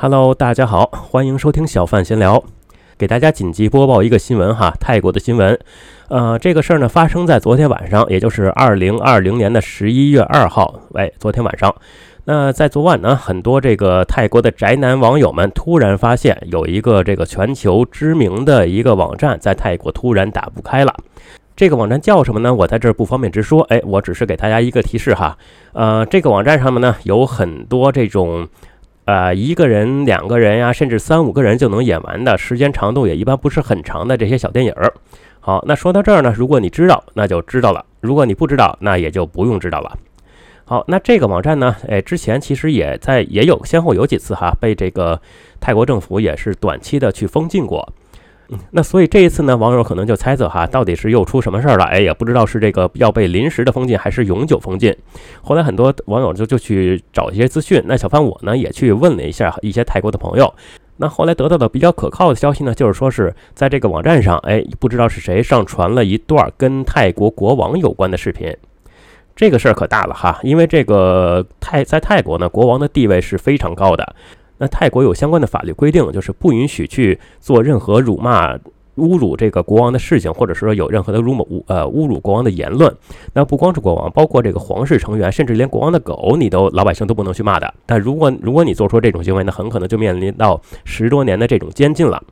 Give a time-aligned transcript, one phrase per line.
[0.00, 2.40] Hello，大家好，欢迎收听小范闲聊，
[2.96, 5.58] 给大家紧急播报一个新闻哈，泰国的新闻。
[6.06, 10.72] 呃，这个事儿呢发生在昨天晚上，也就是二零二零年的十一月二号。
[10.90, 11.74] 喂，昨天晚上，
[12.26, 20.94] 那在昨晚呢，很多这个泰国的宅男网友们突然发现，有一个这个全球知名的一个网站在泰国突然打不开了。
[21.56, 22.54] 这个网站叫什么呢？
[22.54, 23.62] 我在这儿不方便直说。
[23.62, 25.36] 哎，我只是给大家一个提示哈。
[25.72, 28.46] 呃，这个网站上面呢有很多这种，
[29.08, 34.92] 呃，一个人、两个人呀，甚至三五个人就能演完的，时间长度也一般不是很长的这些小电影儿。
[35.40, 39.96] 好，那说到这儿呢，如果你知道，那就知道了；如果你不知道，那也就不用知道了。
[40.66, 45.18] 好，那这个网站呢，哎，之前其实也在也有先后有几次哈，被这个
[45.58, 47.90] 泰国政府也是短期的去封禁过。
[48.70, 51.84] 那所以这一次呢，网友可能就猜测哈，到底是又出什么事儿了？
[51.84, 54.96] 哎，也不知道是这个要被临时的封禁，还是永久封禁。
[55.42, 57.82] 后来很多网友就就去找一些资讯。
[57.84, 60.54] 那小范我呢也去问了一下一些泰国的朋友。
[60.96, 68.56] 那后来得到的比较可靠的消息呢，就是说是在这个网站上，哎，不知道是谁上传了一段跟泰国国王有关的视频。
[69.36, 74.16] 这个事儿可大了哈，因为这个泰在泰国呢，国王的地位是非常高的。
[74.58, 78.54] 那泰国有相关的法律规定，就是不允许去做任何辱骂、
[78.96, 82.92] 侮辱这个国王的事情，或者说有任何的辱骂、呃侮辱国王的言论。
[83.32, 87.72] 那不光是国王，包括这个皇室成员，甚至连国王的狗，你都老百姓都不能去骂的。
[87.86, 92.22] 但如果如果你做出这种行为，那很可能就面临到十多年的这种监禁了。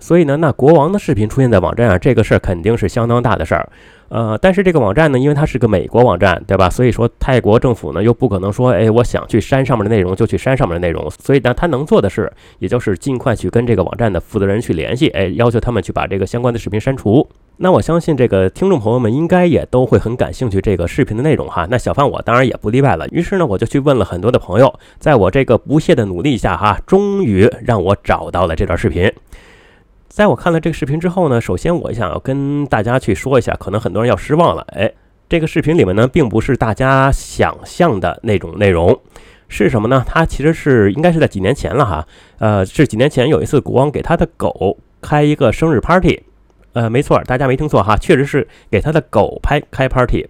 [0.00, 3.68] 所以呢，那国王的视频出现在网站上，这个事儿肯定是相当大的事儿。
[4.08, 6.68] 呃，但是这个网站呢，因为它是个美国网站，对吧？
[6.68, 11.08] 所以说泰国政府呢又不可能说，哎，我想去删上面的内容就去删上面的内容。
[11.22, 17.28] 所以呢，他能做的是，也就是尽快去跟这个网站的负责人去联系，哎，要求他们去把这个相关的视频删除。
[17.58, 21.68] 那我相信这个听众朋友们应该也都会很感兴趣这个视频的内容哈。
[21.70, 23.06] 那小范我当然也不例外了。
[23.08, 29.12] 于是呢，我就去问了很多的朋友，在我这个不懈的努力下哈，终于让我找到了这段视频。
[30.10, 34.66] 在我看了这个视频之后呢，首先我想要跟大家去说一下，可能很多人要失望了。
[34.72, 34.92] 哎，
[35.28, 39.00] 这个视频里面呢，并不是大家想象的那种内容，
[39.46, 40.04] 是什么呢？
[40.04, 42.08] 它其实是应该是在几年前了哈，
[42.38, 46.20] 呃，是几年前有一次国王给他的狗开一个生日 party，
[46.72, 50.26] 呃，没错，大家没听错哈，确实是给他的狗拍开 party。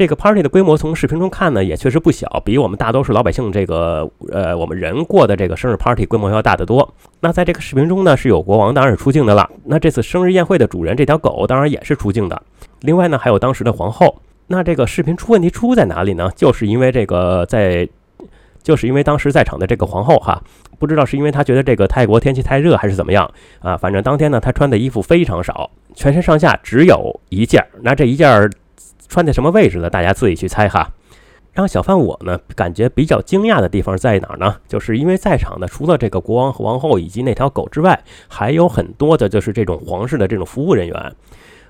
[0.00, 6.94] 这个 party 的规模从视频中看呢，也确实不小，比我们大多数老百姓这个呃我们人过的这个生日 party 规模要大得多。
[7.20, 9.46] 那在这个视频中呢，是有国王当然是出镜的了。
[9.62, 12.42] 那这次生日宴会的主人这条狗当然也是出镜的。
[12.80, 14.22] 另外呢，还有当时的皇后。
[14.46, 16.30] 那这个视频出问题出在哪里呢？
[16.34, 17.86] 就是因为这个在，
[18.62, 20.42] 就是因为当时在场的这个皇后哈，
[20.78, 23.76] 不知道是因为她觉得这个泰国天气太热还是怎么样啊？
[23.76, 27.68] 反正当天呢，她穿的衣服非常少，全身上下只有一件儿。
[27.82, 28.50] 那这一件儿。
[29.10, 29.90] 穿在什么位置呢？
[29.90, 30.90] 大家自己去猜哈。
[31.52, 34.54] 让小范我呢感觉比较惊讶的地方在哪儿呢？
[34.68, 41.12] 就是因为在场的除了这个国王和王后以及那条狗之外，还有很多的就是这种皇室的这种服务人员。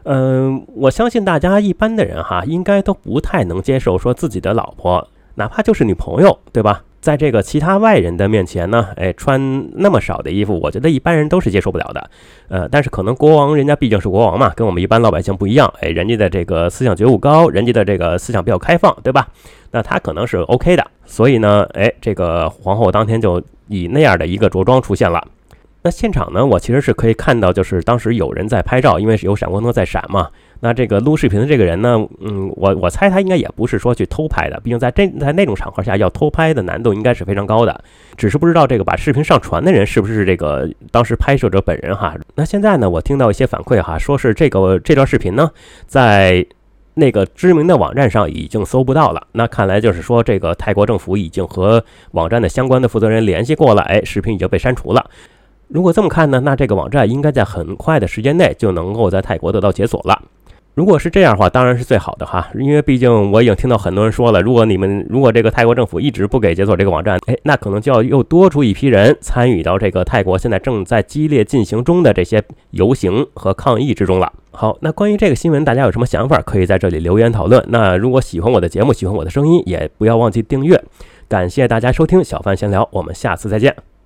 [0.02, 6.84] 嗯，我相信大家一般的人哈，应该都不太能接受说自己的老婆，哪怕就是女朋友，对吧？
[7.00, 12.11] 在这个其他外人的面前呢，哎，穿那么少的衣服，我觉得一般人都是接受不了的。
[12.49, 19.28] 呃，但是可能国王人家毕竟是国王嘛，跟我们一般老百姓不一样，哎，人家的这个思想觉悟高，人家的这个思想比较开放，对吧？
[19.71, 20.87] 那他可能是 OK 的。
[21.06, 25.27] 所以呢，哎，这个皇后当天就以那样的一个着装出现了。
[25.82, 30.28] 那现场呢，我其实是可以看到，就是当时有人在拍照，因为是有闪光灯在闪嘛。
[30.62, 37.82] 那这个录视频的这个人呢，嗯，我我猜他应该也不是说去偷拍的，毕竟在这在那种场合下要偷拍的难度应该是非常高的。
[38.16, 42.15] 只是不知道这个把视频上传的人是不是这个当时拍摄者本人哈。
[42.34, 45.50] 那现在呢，我听到一些反馈哈，说是这个这段视频呢，
[45.87, 46.44] 在
[46.93, 49.28] 那个知名的网站上已经搜不到了。
[49.32, 55.09] 那看来就是说，这个泰国政府已经和网站的相关的负责人联系过了，哎，视频已经被删除了。
[55.69, 60.20] 如果这么看呢，那这个网站应该在很快的时间内就能够在泰国得到解锁了。
[60.80, 74.32] 如果是这样的话，当然是最好的哈，因为毕竟我已经听到很多人说了，如果你们如果这个泰国政府一直不给解锁这个网站，哎，那可能就要又多出一批人参与到这个泰国现在正在激烈进行中的这些游行和抗议之中了。
[74.52, 77.62] 好，那关于这个新闻，大家有什么想法，可以在这里留言讨论。
[77.69, 80.82] 那如果喜欢我的节目，喜欢我的声音，也不要忘记订阅。
[81.28, 84.00] 感谢大家收听小范闲聊，我们下次再见。